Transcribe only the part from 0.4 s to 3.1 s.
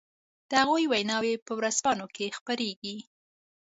د هغو ويناوې په ورځپانو کې خپرېږي.